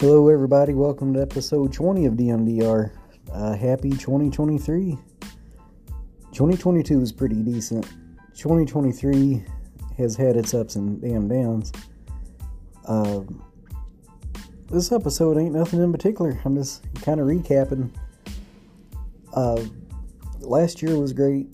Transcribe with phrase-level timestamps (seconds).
[0.00, 0.74] Hello, everybody.
[0.74, 2.92] Welcome to episode 20 of DMDR.
[3.32, 4.96] Uh, happy 2023.
[6.30, 7.84] 2022 was pretty decent.
[8.36, 9.44] 2023
[9.96, 11.72] has had its ups and damn downs.
[12.84, 13.22] Uh,
[14.70, 16.40] this episode ain't nothing in particular.
[16.44, 17.90] I'm just kind of recapping.
[19.34, 19.64] Uh,
[20.38, 21.52] last year was great.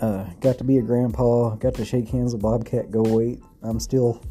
[0.00, 1.56] Uh, got to be a grandpa.
[1.56, 3.42] Got to shake hands with Bobcat Goldthwait.
[3.64, 4.22] I'm still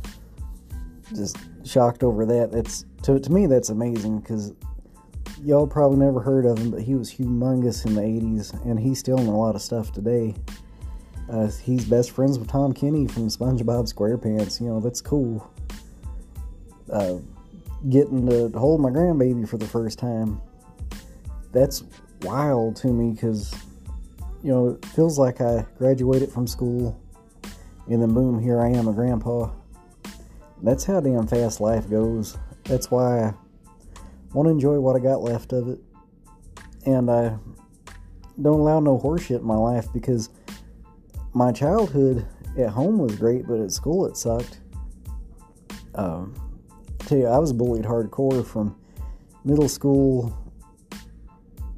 [1.13, 1.35] just
[1.73, 2.53] shocked over that.
[2.53, 4.53] It's to to me that's amazing because
[5.41, 8.99] y'all probably never heard of him, but he was humongous in the '80s, and he's
[8.99, 10.35] still in a lot of stuff today.
[11.29, 14.61] Uh, he's best friends with Tom Kenny from SpongeBob SquarePants.
[14.61, 15.49] You know that's cool.
[16.91, 17.15] Uh,
[17.89, 20.39] getting to hold my grandbaby for the first time.
[21.51, 21.83] That's
[22.21, 23.53] wild to me because
[24.43, 27.01] you know it feels like I graduated from school,
[27.87, 29.49] and then boom, here I am, a grandpa
[30.63, 32.37] that's how damn fast life goes.
[32.63, 33.33] That's why I
[34.33, 35.79] want to enjoy what I got left of it.
[36.85, 37.37] And I
[38.41, 40.29] don't allow no horseshit in my life because
[41.33, 42.25] my childhood
[42.57, 44.59] at home was great, but at school it sucked.
[45.95, 46.33] Um,
[47.01, 48.75] I tell you, I was bullied hardcore from
[49.43, 50.35] middle school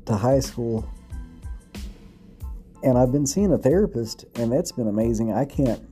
[0.05, 0.87] to high school.
[2.83, 5.33] And I've been seeing a therapist, and that's been amazing.
[5.33, 5.83] I can't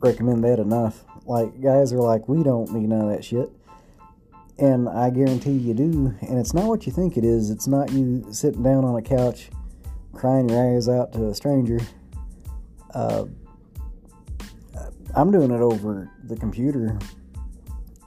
[0.00, 1.04] recommend that enough.
[1.26, 3.50] Like, guys are like, we don't need none of that shit.
[4.58, 6.14] And I guarantee you do.
[6.20, 7.50] And it's not what you think it is.
[7.50, 9.50] It's not you sitting down on a couch
[10.12, 11.80] crying your eyes out to a stranger.
[12.94, 13.24] Uh,
[15.16, 16.98] I'm doing it over the computer.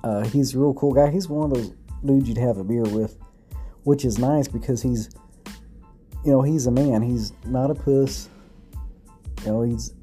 [0.04, 1.10] Uh, he's a real cool guy.
[1.10, 1.74] He's one of those
[2.06, 3.18] dudes you'd have a beer with,
[3.84, 5.10] which is nice because he's,
[6.26, 7.02] you know, he's a man.
[7.02, 8.30] He's not a puss.
[9.46, 9.94] You know, he's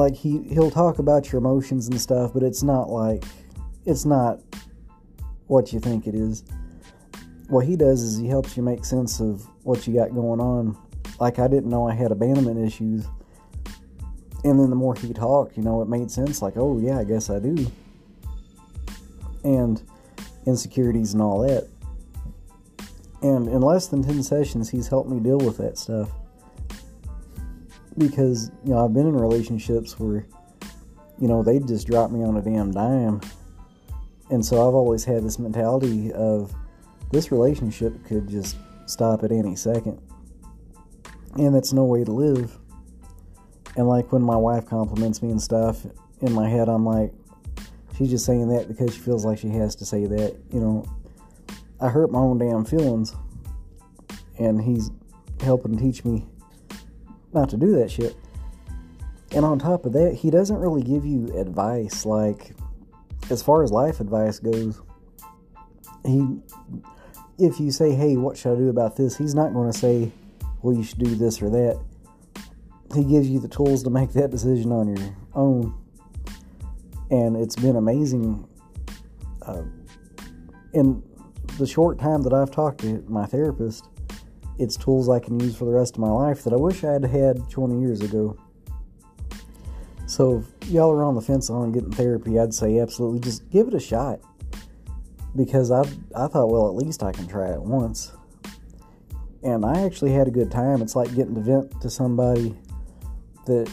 [0.00, 3.22] like he he'll talk about your emotions and stuff, but it's not like
[3.84, 4.40] it's not
[5.46, 6.42] what you think it is.
[7.48, 10.76] What he does is he helps you make sense of what you got going on.
[11.18, 13.06] Like I didn't know I had abandonment issues.
[14.42, 17.04] And then the more he talked, you know, it made sense like, "Oh, yeah, I
[17.04, 17.70] guess I do."
[19.44, 19.82] And
[20.46, 21.68] insecurities and all that.
[23.20, 26.10] And in less than 10 sessions, he's helped me deal with that stuff
[28.00, 30.26] because you know I've been in relationships where
[31.18, 33.20] you know they just drop me on a damn dime,
[34.30, 36.52] and so I've always had this mentality of
[37.12, 38.56] this relationship could just
[38.86, 40.00] stop at any second,
[41.36, 42.58] and that's no way to live.
[43.76, 45.86] And like when my wife compliments me and stuff,
[46.22, 47.12] in my head I'm like,
[47.96, 50.36] she's just saying that because she feels like she has to say that.
[50.52, 50.84] You know,
[51.80, 53.14] I hurt my own damn feelings,
[54.38, 54.90] and he's
[55.40, 56.26] helping teach me
[57.32, 58.16] not to do that shit.
[59.32, 62.54] And on top of that, he doesn't really give you advice like
[63.30, 64.80] as far as life advice goes.
[66.04, 66.38] He
[67.38, 70.10] if you say, "Hey, what should I do about this?" he's not going to say,
[70.62, 71.80] "Well, you should do this or that."
[72.94, 75.74] He gives you the tools to make that decision on your own.
[77.10, 78.48] And it's been amazing
[79.42, 79.62] uh,
[80.72, 81.02] in
[81.58, 83.88] the short time that I've talked to my therapist
[84.60, 86.92] it's tools I can use for the rest of my life that I wish I
[86.92, 88.36] had had 20 years ago.
[90.06, 93.68] So if y'all are on the fence on getting therapy, I'd say absolutely just give
[93.68, 94.20] it a shot.
[95.34, 95.80] Because I
[96.14, 98.12] I thought, well, at least I can try it once.
[99.42, 100.82] And I actually had a good time.
[100.82, 102.54] It's like getting to vent to somebody
[103.46, 103.72] that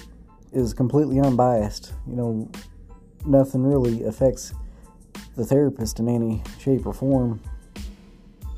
[0.54, 1.94] is completely unbiased.
[2.08, 2.52] You know,
[3.25, 4.54] nothing really affects
[5.36, 7.42] the therapist in any shape or form.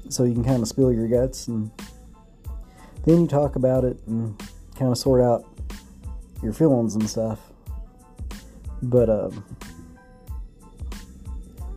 [0.10, 1.72] So you can kind of spill your guts and
[3.10, 4.40] then you talk about it and
[4.78, 5.44] kind of sort out
[6.44, 7.40] your feelings and stuff.
[8.84, 9.44] But um,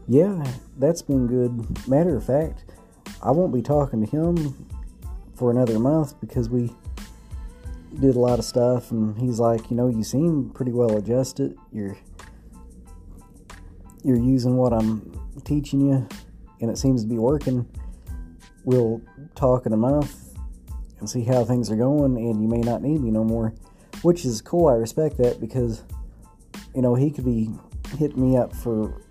[0.06, 0.44] yeah,
[0.78, 1.88] that's been good.
[1.88, 2.65] Matter of fact,
[3.22, 4.69] I won't be talking to him
[5.34, 6.71] for another month because we
[7.98, 11.57] did a lot of stuff, and he's like, you know, you seem pretty well adjusted.
[11.72, 11.97] You're
[14.04, 16.07] you're using what I'm teaching you,
[16.60, 17.66] and it seems to be working.
[18.65, 19.01] We'll
[19.34, 20.22] talk in a month
[21.03, 23.53] and see how things are going, and you may not need me no more.
[24.03, 24.69] Which is cool.
[24.69, 25.83] I respect that because,
[26.75, 27.51] you know, he could be
[27.99, 29.03] hitting me up for,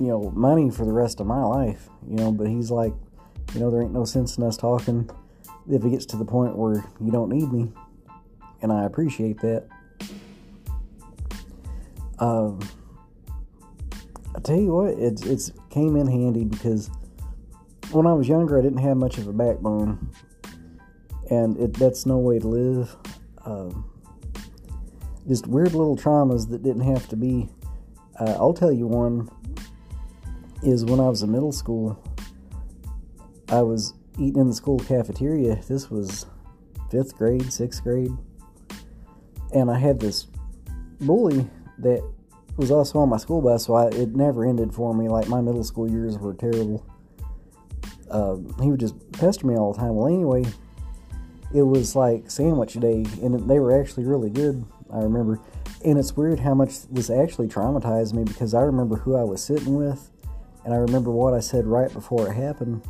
[0.00, 2.94] you know, money for the rest of my life, you know, but he's like,
[3.52, 5.08] you know, there ain't no sense in us talking
[5.70, 7.70] if it gets to the point where you don't need me.
[8.62, 9.68] And I appreciate that.
[12.18, 12.58] Um,
[14.34, 16.90] I tell you what, it's it's came in handy because
[17.92, 20.10] when I was younger, I didn't have much of a backbone
[21.30, 22.96] and it, that's no way to live.
[23.44, 23.90] Um,
[25.28, 27.48] just weird little traumas that didn't have to be.
[28.18, 29.28] Uh, I'll tell you one.
[30.62, 31.98] is when I was in middle school,
[33.48, 35.56] I was eating in the school cafeteria.
[35.68, 36.26] This was
[36.90, 38.12] fifth grade, sixth grade.
[39.52, 40.26] And I had this
[41.00, 41.48] bully
[41.78, 42.02] that
[42.56, 45.08] was also on my school bus, so I, it never ended for me.
[45.08, 46.84] Like my middle school years were terrible.
[48.10, 49.96] Uh, he would just pester me all the time.
[49.96, 50.44] Well, anyway,
[51.52, 54.64] it was like sandwich day, and they were actually really good.
[54.92, 55.40] I remember,
[55.84, 59.42] and it's weird how much this actually traumatized me because I remember who I was
[59.42, 60.10] sitting with,
[60.64, 62.82] and I remember what I said right before it happened.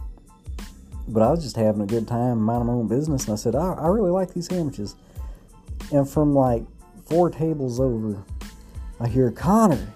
[1.07, 3.55] But I was just having a good time, minding my own business, and I said,
[3.55, 4.97] I, I really like these sandwiches.
[5.93, 6.65] And from like
[7.07, 8.23] four tables over,
[9.01, 9.93] I hear, Connor,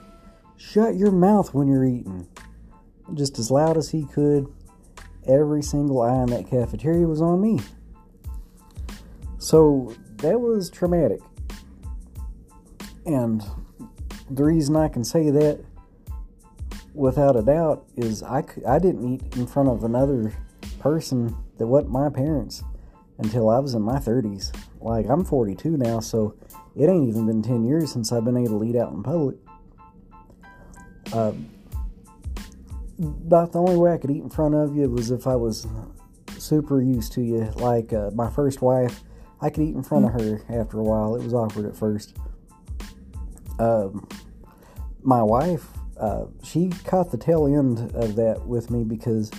[0.59, 2.27] shut your mouth when you're eating.
[3.15, 4.53] Just as loud as he could.
[5.27, 7.61] Every single eye in that cafeteria was on me.
[9.49, 11.21] So that was traumatic.
[13.07, 13.43] And
[14.29, 15.65] the reason I can say that
[16.93, 20.35] without a doubt is I, I didn't eat in front of another
[20.81, 22.63] person that wasn't my parents
[23.17, 24.55] until I was in my 30s.
[24.83, 26.37] Like, I'm 42 now, so
[26.77, 29.37] it ain't even been 10 years since I've been able to eat out in public.
[31.11, 31.33] Uh,
[32.99, 35.67] about the only way I could eat in front of you was if I was
[36.37, 37.51] super used to you.
[37.57, 39.05] Like uh, my first wife,
[39.41, 41.15] I could eat in front of her after a while.
[41.17, 42.17] It was awkward at first.
[43.59, 44.09] Um,
[45.03, 45.67] my wife,
[45.99, 49.31] uh, she caught the tail end of that with me because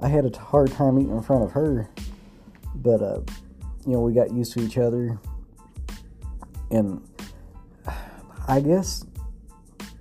[0.00, 1.88] I had a hard time eating in front of her.
[2.74, 3.20] But, uh,
[3.86, 5.18] you know, we got used to each other
[6.72, 7.06] and
[8.48, 9.04] I guess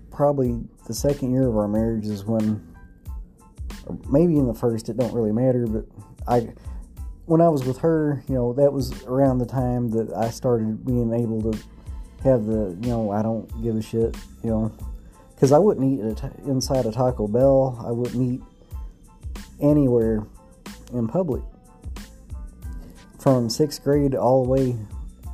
[0.10, 2.76] probably the second year of our marriage is when,
[4.10, 5.86] maybe in the first, it don't really matter, but
[6.28, 6.54] I,
[7.26, 10.86] when I was with her, you know, that was around the time that I started
[10.86, 11.60] being able to
[12.24, 14.72] have the, you know, I don't give a shit, you know,
[15.34, 18.42] because I wouldn't eat inside a Taco Bell, I wouldn't eat
[19.60, 20.26] anywhere
[20.94, 21.44] in public.
[23.20, 24.76] From sixth grade all the way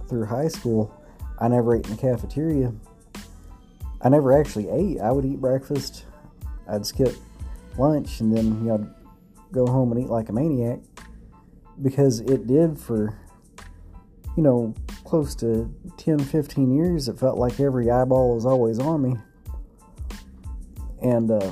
[0.10, 0.94] through high school,
[1.40, 2.74] I never ate in the cafeteria.
[4.02, 5.00] I never actually ate.
[5.00, 6.06] I would eat breakfast.
[6.68, 7.16] I'd skip
[7.78, 8.90] lunch and then you know
[9.52, 10.80] go home and eat like a maniac
[11.82, 13.18] because it did for
[14.36, 14.74] you know
[15.06, 19.16] close to 10 15 years it felt like every eyeball was always on me
[21.02, 21.52] and uh,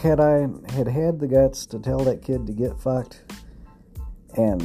[0.00, 3.22] had i had had the guts to tell that kid to get fucked
[4.36, 4.62] and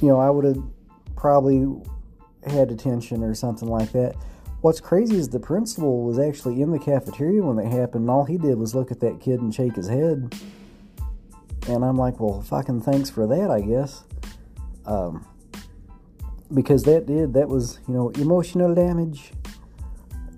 [0.00, 0.62] you know i would have
[1.16, 1.66] probably
[2.46, 4.16] had detention or something like that.
[4.60, 8.24] What's crazy is the principal was actually in the cafeteria when that happened, and all
[8.24, 10.34] he did was look at that kid and shake his head.
[11.68, 14.04] And I'm like, well, fucking thanks for that, I guess.
[14.84, 15.26] Um,
[16.52, 19.32] because that did, that was, you know, emotional damage.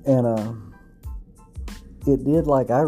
[0.07, 0.53] And uh,
[2.07, 2.85] it did, like, I.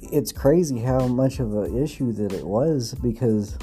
[0.00, 3.58] It's crazy how much of an issue that it was because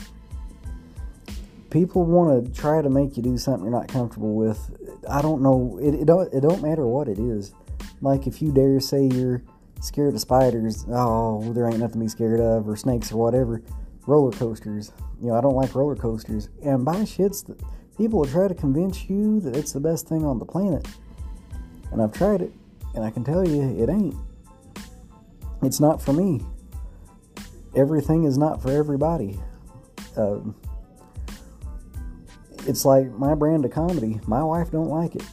[1.70, 4.60] people want to try to make you do something you're not comfortable with.
[5.10, 5.80] I don't know.
[5.82, 7.54] It, it don't it don't matter what it is.
[8.02, 9.42] Like if you dare say you're
[9.82, 13.62] scared of spiders, oh, there ain't nothing to be scared of, or snakes or whatever.
[14.08, 14.92] Roller coasters.
[15.22, 16.50] You know, I don't like roller coasters.
[16.64, 17.46] And by shits,
[17.98, 20.88] people will try to convince you that it's the best thing on the planet.
[21.92, 22.52] And I've tried it,
[22.96, 24.16] and I can tell you, it ain't.
[25.62, 26.42] It's not for me.
[27.76, 29.40] Everything is not for everybody.
[30.18, 30.40] Uh,
[32.68, 34.20] it's like my brand of comedy.
[34.28, 35.24] My wife don't like it.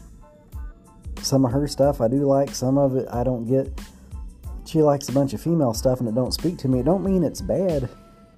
[1.23, 3.69] Some of her stuff I do like, some of it I don't get.
[4.69, 6.81] She likes a bunch of female stuff and it don't speak to me.
[6.81, 7.89] It don't mean it's bad.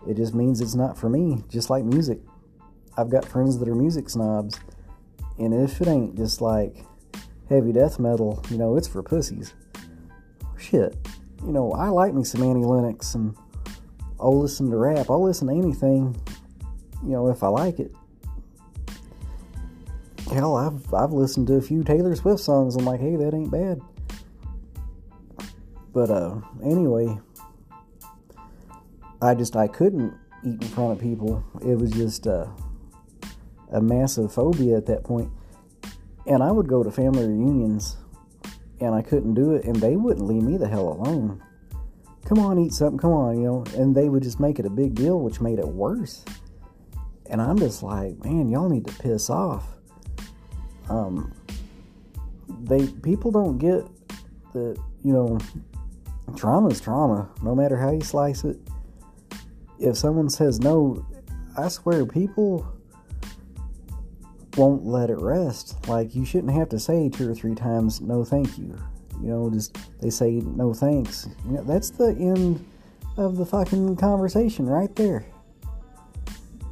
[0.09, 1.43] It just means it's not for me.
[1.49, 2.21] Just like music.
[2.97, 4.61] I've got friends that are music snobs.
[5.39, 6.77] And if it ain't just like
[7.49, 9.55] heavy death metal, you know, it's for pussies.
[10.57, 10.97] Shit.
[11.45, 13.35] You know, I like me some Annie Lennox and
[14.21, 15.11] I'll listen to rap.
[15.11, 16.15] I'll listen to anything,
[17.03, 17.93] you know, if I like it
[20.33, 22.77] hell, I've I've listened to a few Taylor Swift songs.
[22.77, 23.81] I'm like, hey, that ain't bad.
[25.93, 27.19] But uh, anyway,
[29.21, 31.45] I just I couldn't eat in front of people.
[31.63, 32.47] It was just uh,
[33.73, 35.31] a massive phobia at that point.
[36.27, 37.97] And I would go to family reunions,
[38.81, 41.43] and I couldn't do it, and they wouldn't leave me the hell alone.
[42.27, 42.99] Come on, eat something.
[42.99, 43.65] Come on, you know.
[43.77, 46.25] And they would just make it a big deal, which made it worse.
[47.27, 49.67] And I'm just like, man, y'all need to piss off
[50.91, 51.33] um,
[52.49, 53.87] they people don't get
[54.53, 55.39] that you know
[56.37, 58.59] trauma is trauma no matter how you slice it
[59.79, 61.05] if someone says no
[61.57, 62.67] i swear people
[64.57, 68.25] won't let it rest like you shouldn't have to say two or three times no
[68.25, 68.77] thank you
[69.23, 71.29] You know, just they say no thanks.
[71.45, 72.65] You know, that's the end
[73.17, 75.27] of the fucking conversation right there.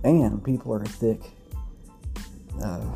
[0.02, 1.20] And people are thick.
[2.62, 2.86] Uh,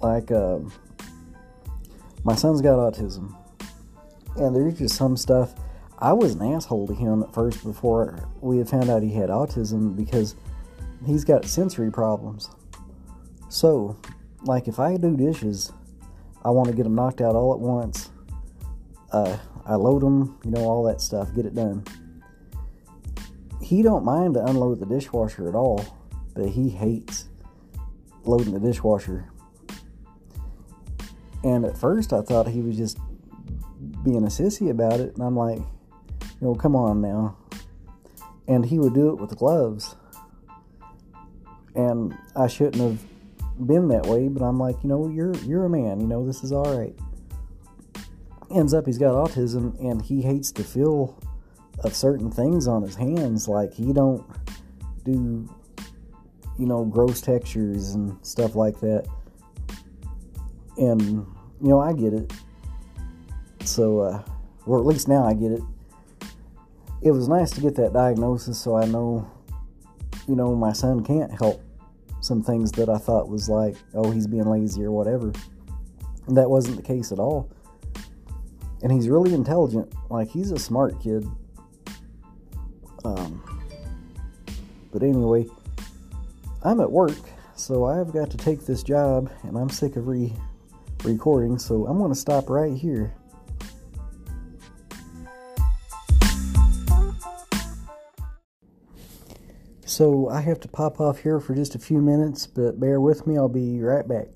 [0.00, 0.58] like, uh,
[2.24, 3.34] my son's got autism.
[4.36, 5.54] And there's just some stuff.
[5.98, 9.28] I was an asshole to him at first before we had found out he had
[9.28, 10.34] autism because
[11.04, 12.48] he's got sensory problems.
[13.48, 13.98] So,
[14.44, 15.72] like, if I do dishes,
[16.42, 18.10] I want to get them knocked out all at once.
[19.12, 21.84] Uh, I load them, you know, all that stuff, get it done.
[23.60, 25.84] He don't mind to unload the dishwasher at all,
[26.34, 27.28] but he hates
[28.24, 29.30] loading the dishwasher.
[31.44, 32.98] And at first, I thought he was just
[34.04, 37.36] being a sissy about it, and I'm like, you know, come on now.
[38.48, 39.94] And he would do it with gloves.
[41.74, 45.70] And I shouldn't have been that way, but I'm like, you know, you're you're a
[45.70, 46.94] man, you know, this is all right.
[48.50, 51.16] Ends up he's got autism and he hates the feel
[51.84, 54.26] of certain things on his hands like he don't
[55.04, 55.48] do
[56.58, 59.06] you know gross textures and stuff like that.
[60.76, 61.00] And
[61.62, 62.32] you know, I get it.
[63.64, 64.22] So uh
[64.66, 65.62] or at least now I get it.
[67.02, 69.30] It was nice to get that diagnosis so I know
[70.28, 71.62] you know my son can't help
[72.20, 75.32] some things that I thought was like, oh, he's being lazy or whatever.
[76.26, 77.50] And that wasn't the case at all.
[78.82, 79.92] And he's really intelligent.
[80.10, 81.26] Like, he's a smart kid.
[83.04, 83.42] Um,
[84.92, 85.46] but anyway,
[86.62, 87.18] I'm at work,
[87.56, 90.32] so I've got to take this job, and I'm sick of re
[91.04, 93.14] recording, so I'm going to stop right here.
[100.00, 103.26] So I have to pop off here for just a few minutes, but bear with
[103.26, 104.28] me, I'll be right back.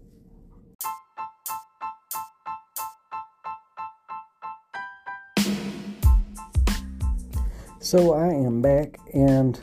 [7.80, 9.58] So I am back, and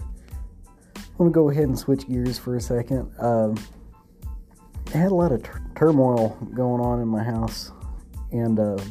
[0.96, 3.12] I'm going to go ahead and switch gears for a second.
[3.20, 3.64] Um,
[4.96, 7.74] I had a lot of turmoil going on in my house,
[8.32, 8.84] and uh,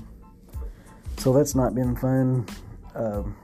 [1.17, 2.47] so that's not been fun.
[2.95, 3.37] Um,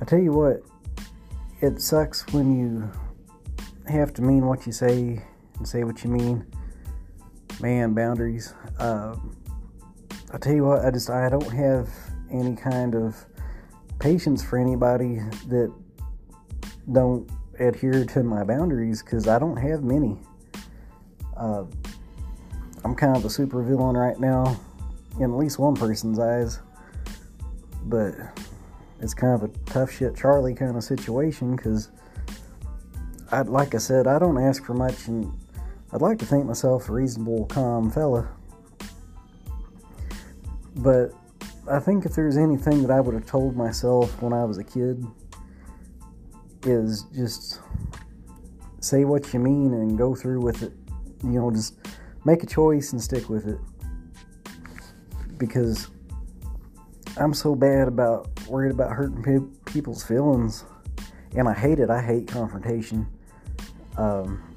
[0.00, 0.62] I tell you what,
[1.60, 2.90] it sucks when you
[3.90, 5.22] have to mean what you say
[5.56, 6.46] and say what you mean.
[7.60, 8.54] Man, boundaries.
[8.78, 9.16] Uh,
[10.32, 11.88] I tell you what, I just I don't have
[12.30, 13.16] any kind of
[13.98, 15.16] patience for anybody
[15.48, 15.72] that
[16.92, 20.16] don't adhere to my boundaries because I don't have many.
[21.36, 21.64] Uh,
[22.84, 24.58] I'm kind of a super villain right now
[25.16, 26.60] in at least one person's eyes,
[27.86, 28.14] but
[29.00, 31.90] it's kind of a tough shit Charlie kind of situation because,
[33.30, 35.32] I like I said, I don't ask for much, and
[35.92, 38.28] I'd like to think myself a reasonable, calm fella.
[40.76, 41.12] But
[41.70, 44.64] I think if there's anything that I would have told myself when I was a
[44.64, 45.04] kid,
[46.64, 47.60] is just
[48.80, 50.72] say what you mean and go through with it.
[51.22, 51.74] You know, just
[52.24, 53.58] make a choice and stick with it.
[55.36, 55.88] Because
[57.18, 60.64] I'm so bad about worried about hurting pe- people's feelings,
[61.34, 61.90] and I hate it.
[61.90, 63.08] I hate confrontation.
[63.96, 64.54] Um,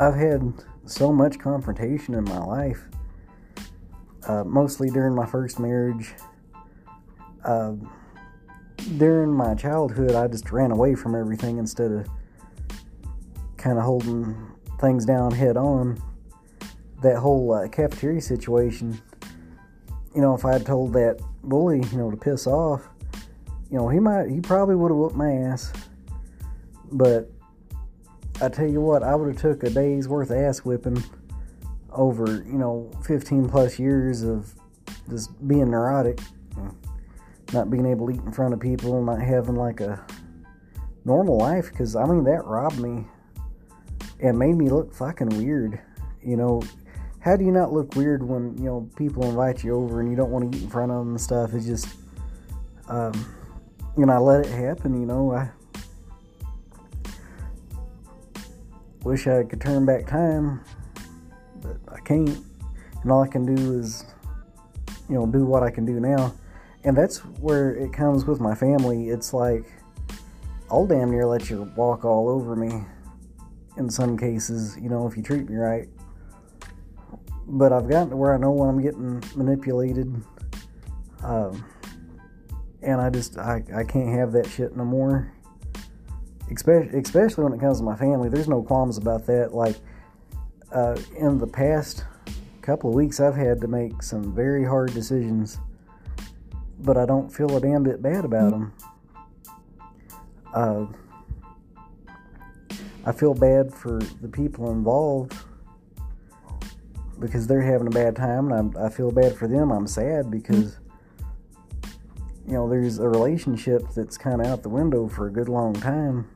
[0.00, 0.54] I've had
[0.86, 2.82] so much confrontation in my life,
[4.26, 6.14] uh, mostly during my first marriage.
[7.44, 7.74] Uh,
[8.96, 12.08] during my childhood, I just ran away from everything instead of
[13.58, 14.34] kind of holding
[14.80, 16.02] things down head on.
[17.02, 19.02] That whole uh, cafeteria situation
[20.14, 22.88] you know, if I had told that bully, you know, to piss off,
[23.70, 25.72] you know, he might, he probably would have whooped my ass.
[26.92, 27.30] But
[28.40, 31.02] I tell you what, I would have took a day's worth of ass whipping
[31.92, 34.54] over, you know, 15 plus years of
[35.08, 36.20] just being neurotic,
[37.52, 40.04] not being able to eat in front of people, not having like a
[41.04, 41.70] normal life.
[41.70, 43.06] Because I mean, that robbed me
[44.20, 45.80] and made me look fucking weird.
[46.22, 46.62] You know,
[47.24, 50.16] how do you not look weird when you know people invite you over and you
[50.16, 51.54] don't want to eat in front of them and stuff?
[51.54, 51.88] It's just,
[52.86, 53.14] um,
[53.96, 55.00] you know, I let it happen.
[55.00, 55.48] You know, I
[59.02, 60.62] wish I could turn back time,
[61.62, 62.44] but I can't.
[63.02, 64.04] And all I can do is,
[65.08, 66.34] you know, do what I can do now.
[66.84, 69.08] And that's where it comes with my family.
[69.08, 69.64] It's like,
[70.70, 72.84] I'll damn near let you walk all over me
[73.78, 75.88] in some cases, you know, if you treat me right
[77.46, 80.14] but I've gotten to where I know when I'm getting manipulated.
[81.22, 81.64] Um,
[82.82, 85.32] and I just I, I can't have that shit no more.
[86.50, 89.54] Especially, especially when it comes to my family, there's no qualms about that.
[89.54, 89.76] Like
[90.72, 92.04] uh, in the past,
[92.64, 95.60] couple of weeks I've had to make some very hard decisions,
[96.80, 98.72] but I don't feel a damn bit bad about them.
[100.54, 100.86] Uh,
[103.04, 105.34] I feel bad for the people involved
[107.18, 109.70] because they're having a bad time, and I, I feel bad for them.
[109.70, 110.78] I'm sad because
[112.46, 115.74] you know there's a relationship that's kind of out the window for a good long
[115.74, 116.28] time,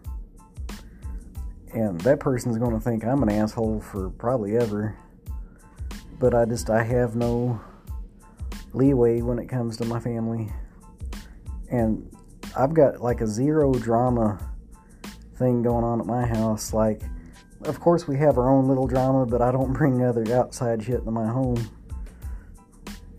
[1.72, 4.96] and that person's going to think I'm an asshole for probably ever.
[6.18, 7.60] But I just I have no
[8.72, 10.52] leeway when it comes to my family,
[11.70, 12.10] and
[12.56, 14.38] I've got like a zero drama
[15.36, 16.72] thing going on at my house.
[16.72, 17.02] Like,
[17.62, 21.00] of course, we have our own little drama, but I don't bring other outside shit
[21.00, 21.68] into my home.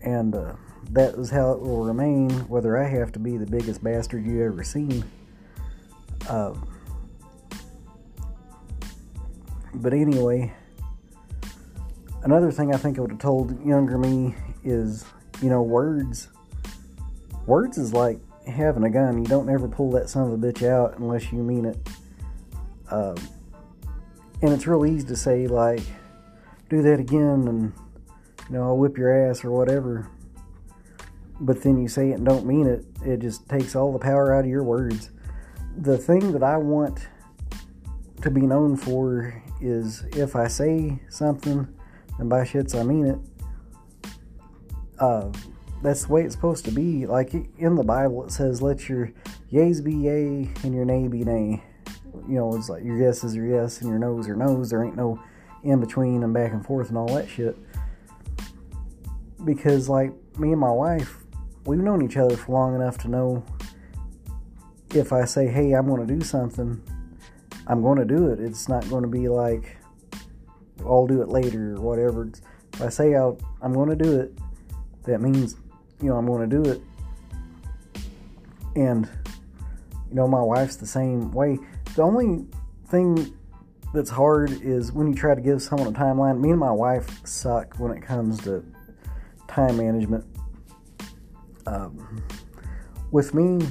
[0.02, 0.54] And uh,
[0.90, 4.44] that is how it will remain, whether I have to be the biggest bastard you
[4.44, 5.04] ever seen.
[6.28, 6.54] Uh,
[9.74, 10.52] but anyway,
[12.22, 15.04] another thing I think I would have told younger me is,
[15.42, 16.28] you know, words.
[17.46, 19.18] Words is like having a gun.
[19.18, 21.78] You don't ever pull that son of a bitch out unless you mean it.
[22.90, 23.16] Um,
[24.42, 25.82] and it's real easy to say, like,
[26.68, 27.72] do that again and,
[28.48, 30.08] you know, I'll whip your ass or whatever.
[31.40, 32.84] But then you say it and don't mean it.
[33.04, 35.10] It just takes all the power out of your words.
[35.76, 37.08] The thing that I want
[38.22, 41.66] to be known for is if I say something
[42.18, 43.18] and by shits I mean it.
[44.98, 45.32] Uh,
[45.82, 47.06] that's the way it's supposed to be.
[47.06, 49.12] Like in the Bible, it says, "Let your
[49.48, 51.64] yeas be yea and your nay be nay."
[52.28, 54.70] You know, it's like your yes is your yes and your no's are no's.
[54.70, 55.22] There ain't no
[55.62, 57.56] in between and back and forth and all that shit.
[59.44, 61.18] Because like me and my wife,
[61.64, 63.44] we've known each other for long enough to know
[64.94, 66.82] if I say, "Hey, I'm going to do something,"
[67.66, 68.40] I'm going to do it.
[68.40, 69.76] It's not going to be like
[70.84, 72.30] I'll do it later or whatever.
[72.72, 74.38] If I say i I'm going to do it,
[75.04, 75.56] that means
[76.02, 76.80] you know, I'm going to do it.
[78.76, 79.08] And,
[80.08, 81.58] you know, my wife's the same way.
[82.00, 82.46] The only
[82.86, 83.36] thing
[83.92, 86.40] that's hard is when you try to give someone a timeline.
[86.40, 88.64] Me and my wife suck when it comes to
[89.48, 90.24] time management.
[91.66, 92.24] Um,
[93.10, 93.68] with me,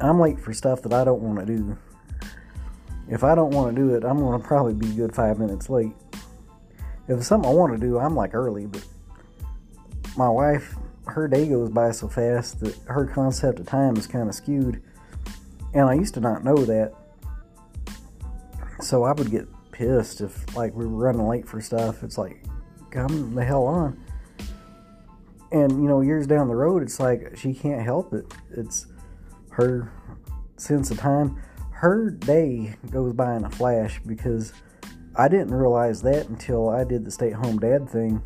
[0.00, 1.76] I'm late for stuff that I don't want to do.
[3.08, 5.70] If I don't want to do it, I'm going to probably be good five minutes
[5.70, 5.96] late.
[7.08, 8.86] If it's something I want to do, I'm like early, but
[10.16, 14.28] my wife, her day goes by so fast that her concept of time is kind
[14.28, 14.84] of skewed.
[15.74, 16.94] And I used to not know that.
[18.80, 22.02] So I would get pissed if like we were running late for stuff.
[22.02, 22.44] It's like,
[22.90, 24.02] come the hell on.
[25.52, 28.24] And you know, years down the road, it's like she can't help it.
[28.56, 28.86] It's
[29.50, 29.92] her
[30.56, 31.40] sense of time.
[31.72, 34.52] Her day goes by in a flash because
[35.16, 38.22] I didn't realize that until I did the stay at home dad thing.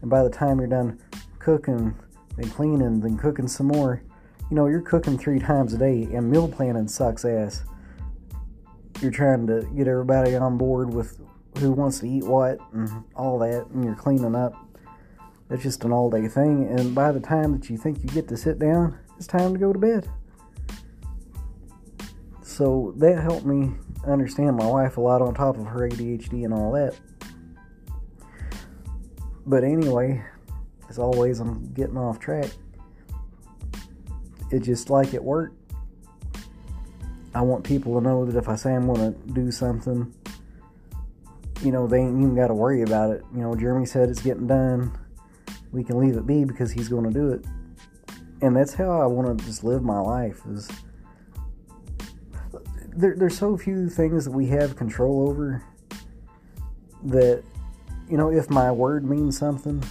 [0.00, 0.98] And by the time you're done
[1.38, 1.94] cooking,
[2.36, 4.02] then cleaning, then cooking some more.
[4.50, 7.64] You know, you're cooking three times a day, and meal planning sucks ass.
[9.00, 11.20] You're trying to get everybody on board with
[11.58, 14.54] who wants to eat what and all that, and you're cleaning up.
[15.50, 18.28] It's just an all day thing, and by the time that you think you get
[18.28, 20.08] to sit down, it's time to go to bed.
[22.42, 23.72] So that helped me
[24.06, 26.98] understand my wife a lot on top of her ADHD and all that.
[29.46, 30.24] But anyway,
[30.88, 32.50] as always, I'm getting off track.
[34.50, 35.52] It's just like at work.
[37.34, 40.12] I want people to know that if I say I'm going to do something,
[41.62, 43.22] you know, they ain't even got to worry about it.
[43.34, 44.96] You know, Jeremy said it's getting done.
[45.72, 47.44] We can leave it be because he's going to do it.
[48.40, 50.70] And that's how I want to just live my life is
[52.98, 55.62] there, there's so few things that we have control over
[57.04, 57.44] that
[58.10, 59.82] you know if my word means something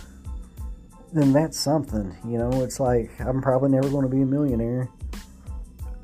[1.13, 2.15] then that's something.
[2.26, 4.89] You know, it's like I'm probably never going to be a millionaire,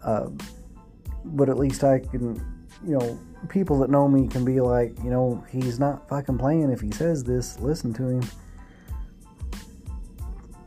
[0.04, 0.30] uh,
[1.26, 2.36] but at least I can,
[2.86, 6.72] you know, people that know me can be like, you know, he's not fucking playing
[6.72, 7.60] if he says this.
[7.60, 8.24] Listen to him.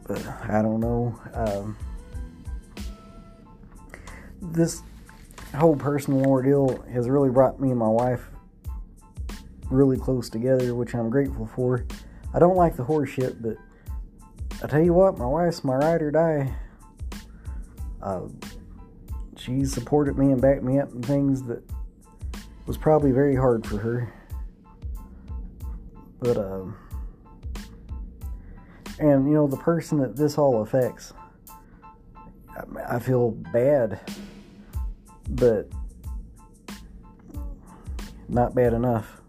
[0.07, 1.19] But I don't know.
[1.35, 1.77] Um,
[4.41, 4.83] this
[5.55, 8.29] whole personal ordeal has really brought me and my wife
[9.71, 11.85] really close together, which I'm grateful for.
[12.35, 13.57] I don't like the horse shit, but
[14.63, 16.55] I tell you what, my wife's my ride or die.
[18.03, 18.23] Uh,
[19.37, 21.63] she supported me and backed me up in things that
[22.67, 24.13] was probably very hard for her.
[26.21, 26.65] But, uh,
[28.99, 31.13] and you know, the person that this all affects,
[32.49, 34.01] I, I feel bad,
[35.29, 35.69] but
[38.29, 39.21] not bad enough.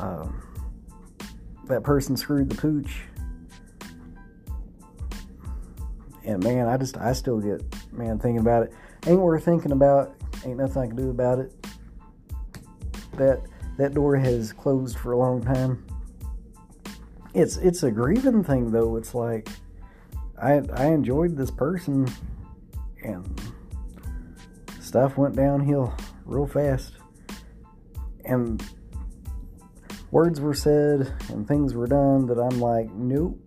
[0.00, 0.42] Um,
[1.66, 3.02] that person screwed the pooch.
[6.26, 7.62] And man, I just I still get
[7.92, 8.72] man thinking about it.
[9.06, 10.14] Ain't worth thinking about.
[10.44, 11.52] Ain't nothing I can do about it.
[13.12, 13.42] That
[13.78, 15.86] that door has closed for a long time.
[17.32, 18.96] It's it's a grieving thing though.
[18.96, 19.48] It's like
[20.40, 22.08] I I enjoyed this person
[23.04, 23.40] and
[24.80, 26.94] stuff went downhill real fast.
[28.24, 28.62] And
[30.10, 33.38] words were said and things were done that I'm like, nope,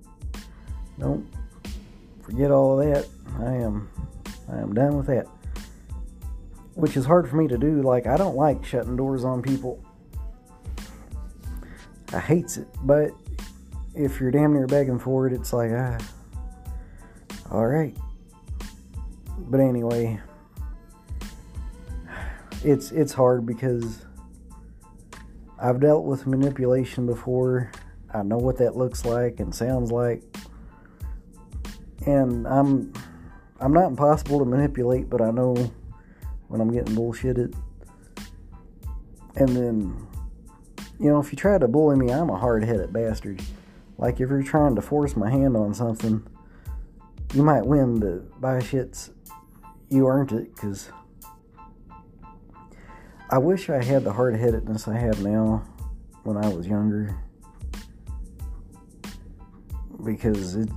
[0.98, 1.26] nope,
[2.30, 3.08] forget all of that.
[3.40, 3.90] I am,
[4.52, 5.26] I am done with that.
[6.76, 7.82] Which is hard for me to do.
[7.82, 9.84] Like, I don't like shutting doors on people.
[12.14, 13.12] I hates it, but
[13.96, 15.98] if you're damn near begging for it, it's like, ah,
[17.52, 17.98] all right.
[19.40, 20.20] But anyway,
[22.64, 24.06] it's it's hard because
[25.60, 27.72] I've dealt with manipulation before.
[28.14, 30.24] I know what that looks like and sounds like.
[32.10, 32.92] And I'm
[33.60, 35.54] I'm not impossible to manipulate, but I know
[36.48, 37.56] when I'm getting bullshitted.
[39.36, 40.08] And then
[41.00, 43.42] you know, if you try to bully me, I'm a hard-headed bastard.
[43.98, 46.26] Like if you're trying to force my hand on something,
[47.34, 49.12] you might win, but by shits,
[49.90, 50.92] you earned it because
[53.30, 55.64] I wish I had the hard headedness I have now
[56.24, 57.16] when I was younger.
[60.04, 60.70] Because it.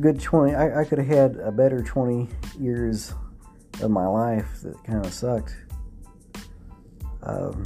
[0.00, 0.54] Good 20.
[0.54, 2.28] I, I could have had a better 20
[2.58, 3.14] years
[3.80, 5.56] of my life that kind of sucked.
[7.22, 7.64] Um,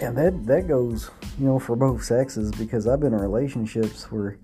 [0.00, 4.38] and that, that goes, you know, for both sexes because I've been in relationships where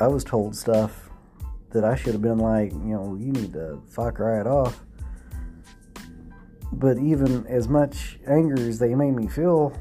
[0.00, 1.10] I was told stuff
[1.70, 4.84] that I should have been like, you know, you need to fuck right off.
[6.72, 9.78] But even as much anger as they made me feel,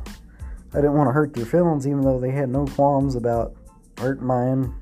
[0.74, 3.56] I didn't want to hurt their feelings, even though they had no qualms about
[4.02, 4.74] hurting mine.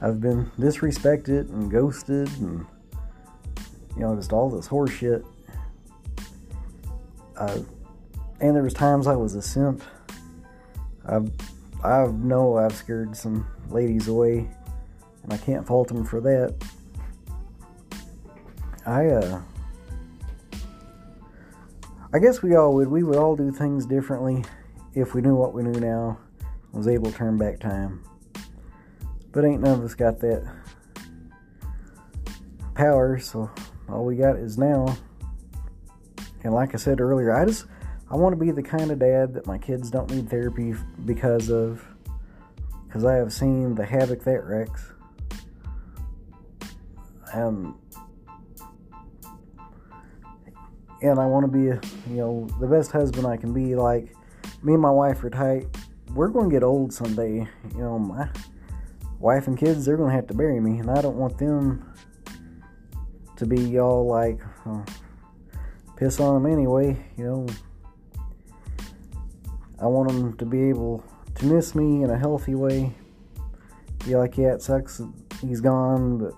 [0.00, 2.66] I've been disrespected and ghosted and,
[3.96, 5.24] you know, just all this horse shit.
[7.36, 7.60] Uh,
[8.40, 9.82] and there was times I was a simp.
[11.06, 11.30] I've,
[11.82, 14.48] I know I've scared some ladies away
[15.24, 16.54] and I can't fault them for that.
[18.86, 19.42] I uh
[22.12, 22.88] I guess we all would.
[22.88, 24.44] We would all do things differently
[24.94, 26.18] if we knew what we knew now.
[26.72, 28.04] Was able to turn back time.
[29.32, 30.46] But ain't none of us got that
[32.74, 33.50] power, so
[33.88, 34.96] all we got is now.
[36.44, 37.66] And like I said earlier, I just
[38.10, 41.50] I want to be the kind of dad that my kids don't need therapy because
[41.50, 41.84] of
[42.86, 44.92] because I have seen the havoc that wrecks
[47.32, 47.74] and
[51.00, 51.64] and I want to be,
[52.10, 53.76] you know, the best husband I can be.
[53.76, 54.14] Like
[54.62, 55.66] me and my wife are tight.
[56.14, 57.46] We're going to get old someday.
[57.74, 58.28] You know, my
[59.18, 61.92] wife and kids, they're going to have to bury me, and I don't want them
[63.36, 64.84] to be all like oh,
[65.96, 66.96] piss on them anyway.
[67.16, 67.46] You know,
[69.80, 71.04] I want them to be able
[71.36, 72.92] to miss me in a healthy way.
[74.04, 75.00] Be like, yeah, it sucks.
[75.40, 76.32] He's gone, but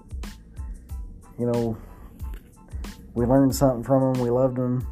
[1.38, 1.78] you know,
[3.14, 4.22] we learned something from him.
[4.22, 4.86] We loved him.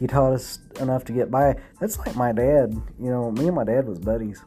[0.00, 1.56] He taught us enough to get by.
[1.78, 2.72] That's like my dad.
[2.98, 4.42] You know, me and my dad was buddies.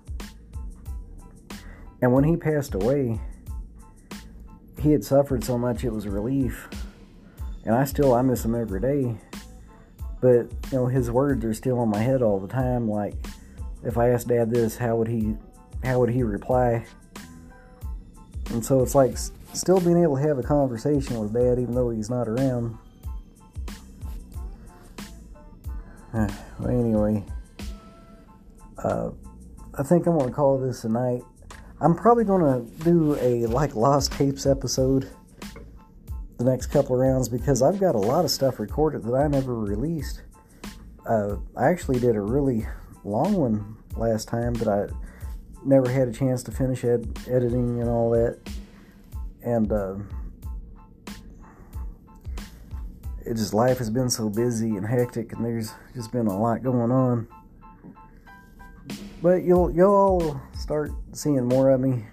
[2.01, 3.21] And when he passed away,
[4.79, 6.67] he had suffered so much it was a relief.
[7.65, 9.15] And I still I miss him every day.
[10.19, 13.13] But, you know, his words are still in my head all the time like
[13.83, 15.37] if I asked dad this, how would he
[15.83, 16.83] how would he reply?
[18.49, 19.17] And so it's like
[19.53, 22.77] still being able to have a conversation with dad even though he's not around.
[26.67, 27.23] anyway,
[28.83, 29.09] uh,
[29.77, 31.23] I think I'm to call this a night.
[31.81, 35.09] I'm probably to do a like lost tapes episode
[36.37, 39.55] the next couple rounds because I've got a lot of stuff recorded that I never
[39.55, 40.21] released.
[41.05, 42.65] Uh, I actually did a really
[43.03, 44.87] long one last time, but I
[45.65, 48.39] never had a chance to finish ed- editing and all that
[49.43, 49.95] and uh,
[53.25, 56.63] it just life has been so busy and hectic, and there's just been a lot
[56.63, 57.27] going on.
[59.21, 62.05] But you'll you'll all start seeing more of me,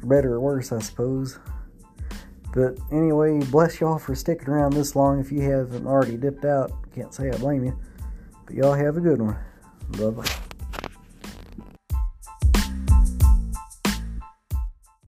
[0.00, 1.38] for better or worse, I suppose.
[2.54, 5.20] But anyway, bless y'all for sticking around this long.
[5.20, 7.78] If you haven't already dipped out, can't say I blame you.
[8.46, 9.36] But y'all have a good one.
[9.98, 10.41] Bye bye.